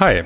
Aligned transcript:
Hi, 0.00 0.22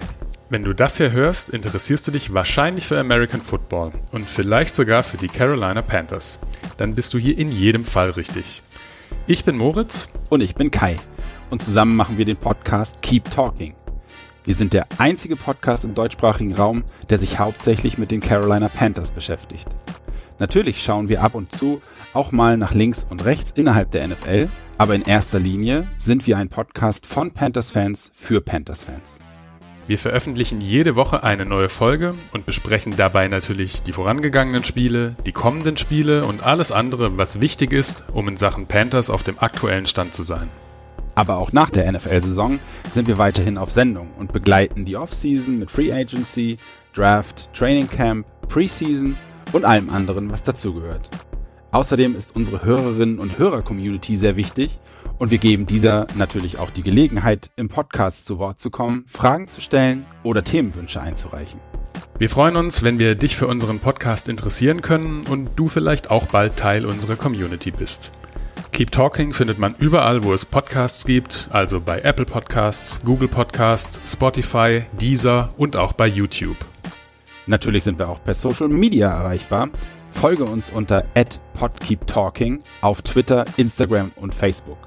wenn 0.50 0.62
du 0.62 0.72
das 0.72 0.98
hier 0.98 1.10
hörst, 1.10 1.50
interessierst 1.50 2.06
du 2.06 2.12
dich 2.12 2.32
wahrscheinlich 2.32 2.86
für 2.86 2.96
American 2.96 3.40
Football 3.40 3.90
und 4.12 4.30
vielleicht 4.30 4.72
sogar 4.76 5.02
für 5.02 5.16
die 5.16 5.26
Carolina 5.26 5.82
Panthers. 5.82 6.38
Dann 6.76 6.94
bist 6.94 7.12
du 7.12 7.18
hier 7.18 7.36
in 7.36 7.50
jedem 7.50 7.84
Fall 7.84 8.10
richtig. 8.10 8.62
Ich 9.26 9.44
bin 9.44 9.56
Moritz. 9.56 10.10
Und 10.30 10.42
ich 10.42 10.54
bin 10.54 10.70
Kai. 10.70 10.94
Und 11.50 11.60
zusammen 11.60 11.96
machen 11.96 12.18
wir 12.18 12.24
den 12.24 12.36
Podcast 12.36 13.02
Keep 13.02 13.28
Talking. 13.32 13.74
Wir 14.44 14.54
sind 14.54 14.74
der 14.74 14.86
einzige 14.98 15.34
Podcast 15.34 15.82
im 15.82 15.92
deutschsprachigen 15.92 16.54
Raum, 16.54 16.84
der 17.10 17.18
sich 17.18 17.40
hauptsächlich 17.40 17.98
mit 17.98 18.12
den 18.12 18.20
Carolina 18.20 18.68
Panthers 18.68 19.10
beschäftigt. 19.10 19.66
Natürlich 20.38 20.84
schauen 20.84 21.08
wir 21.08 21.20
ab 21.20 21.34
und 21.34 21.50
zu 21.50 21.82
auch 22.12 22.30
mal 22.30 22.56
nach 22.56 22.74
links 22.74 23.04
und 23.10 23.24
rechts 23.24 23.50
innerhalb 23.50 23.90
der 23.90 24.06
NFL, 24.06 24.48
aber 24.78 24.94
in 24.94 25.02
erster 25.02 25.40
Linie 25.40 25.88
sind 25.96 26.28
wir 26.28 26.36
ein 26.36 26.48
Podcast 26.48 27.06
von 27.06 27.32
Panthers-Fans 27.32 28.12
für 28.14 28.40
Panthers-Fans. 28.40 29.18
Wir 29.86 29.98
veröffentlichen 29.98 30.62
jede 30.62 30.96
Woche 30.96 31.24
eine 31.24 31.44
neue 31.44 31.68
Folge 31.68 32.14
und 32.32 32.46
besprechen 32.46 32.96
dabei 32.96 33.28
natürlich 33.28 33.82
die 33.82 33.92
vorangegangenen 33.92 34.64
Spiele, 34.64 35.14
die 35.26 35.32
kommenden 35.32 35.76
Spiele 35.76 36.24
und 36.24 36.42
alles 36.42 36.72
andere, 36.72 37.18
was 37.18 37.42
wichtig 37.42 37.74
ist, 37.74 38.04
um 38.14 38.26
in 38.28 38.38
Sachen 38.38 38.66
Panthers 38.66 39.10
auf 39.10 39.22
dem 39.22 39.38
aktuellen 39.38 39.84
Stand 39.84 40.14
zu 40.14 40.22
sein. 40.22 40.50
Aber 41.14 41.36
auch 41.36 41.52
nach 41.52 41.68
der 41.68 41.92
NFL-Saison 41.92 42.60
sind 42.92 43.08
wir 43.08 43.18
weiterhin 43.18 43.58
auf 43.58 43.70
Sendung 43.70 44.08
und 44.18 44.32
begleiten 44.32 44.86
die 44.86 44.96
Offseason 44.96 45.58
mit 45.58 45.70
Free 45.70 45.92
Agency, 45.92 46.56
Draft, 46.94 47.52
Training 47.52 47.88
Camp, 47.88 48.26
Preseason 48.48 49.18
und 49.52 49.66
allem 49.66 49.90
anderen, 49.90 50.32
was 50.32 50.42
dazugehört. 50.42 51.10
Außerdem 51.72 52.14
ist 52.14 52.34
unsere 52.34 52.64
Hörerinnen 52.64 53.18
und 53.18 53.36
Hörer-Community 53.36 54.16
sehr 54.16 54.36
wichtig 54.36 54.70
und 55.18 55.30
wir 55.30 55.38
geben 55.38 55.66
dieser 55.66 56.06
natürlich 56.16 56.58
auch 56.58 56.70
die 56.70 56.82
Gelegenheit, 56.82 57.50
im 57.56 57.68
Podcast 57.68 58.26
zu 58.26 58.38
Wort 58.38 58.60
zu 58.60 58.70
kommen, 58.70 59.04
Fragen 59.06 59.48
zu 59.48 59.60
stellen 59.60 60.06
oder 60.22 60.44
Themenwünsche 60.44 61.00
einzureichen. 61.00 61.60
Wir 62.18 62.30
freuen 62.30 62.56
uns, 62.56 62.82
wenn 62.82 62.98
wir 62.98 63.14
dich 63.14 63.36
für 63.36 63.46
unseren 63.46 63.80
Podcast 63.80 64.28
interessieren 64.28 64.82
können 64.82 65.20
und 65.28 65.50
du 65.56 65.68
vielleicht 65.68 66.10
auch 66.10 66.26
bald 66.26 66.56
Teil 66.56 66.86
unserer 66.86 67.16
Community 67.16 67.70
bist. 67.70 68.12
Keep 68.72 68.90
Talking 68.90 69.32
findet 69.32 69.58
man 69.58 69.76
überall, 69.78 70.24
wo 70.24 70.32
es 70.32 70.44
Podcasts 70.44 71.04
gibt, 71.04 71.48
also 71.52 71.80
bei 71.80 72.00
Apple 72.00 72.24
Podcasts, 72.24 73.04
Google 73.04 73.28
Podcasts, 73.28 74.00
Spotify, 74.04 74.82
Deezer 75.00 75.48
und 75.56 75.76
auch 75.76 75.92
bei 75.92 76.08
YouTube. 76.08 76.56
Natürlich 77.46 77.84
sind 77.84 77.98
wir 77.98 78.08
auch 78.08 78.22
per 78.24 78.34
Social 78.34 78.68
Media 78.68 79.10
erreichbar. 79.10 79.68
Folge 80.14 80.44
uns 80.44 80.70
unter 80.70 81.04
@podkeeptalking 81.54 82.62
auf 82.80 83.02
Twitter, 83.02 83.44
Instagram 83.56 84.12
und 84.16 84.34
Facebook. 84.34 84.78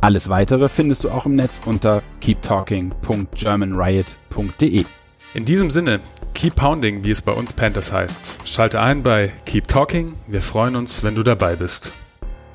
Alles 0.00 0.30
weitere 0.30 0.70
findest 0.70 1.04
du 1.04 1.10
auch 1.10 1.26
im 1.26 1.36
Netz 1.36 1.60
unter 1.66 2.00
keeptalking.germanriot.de. 2.20 4.86
In 5.34 5.44
diesem 5.44 5.70
Sinne, 5.70 6.00
keep 6.32 6.56
pounding, 6.56 7.04
wie 7.04 7.10
es 7.10 7.20
bei 7.20 7.32
uns 7.32 7.52
Panthers 7.52 7.92
heißt. 7.92 8.48
Schalte 8.48 8.80
ein 8.80 9.02
bei 9.02 9.30
Keep 9.44 9.68
Talking. 9.68 10.14
Wir 10.26 10.40
freuen 10.40 10.74
uns, 10.74 11.02
wenn 11.02 11.14
du 11.14 11.22
dabei 11.22 11.56
bist. 11.56 11.92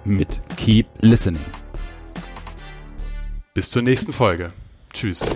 Mit 0.03 0.41
Keep 0.57 0.87
Listening. 1.01 1.45
Bis 3.53 3.69
zur 3.69 3.83
nächsten 3.83 4.11
Folge. 4.11 4.53
Tschüss. 4.91 5.29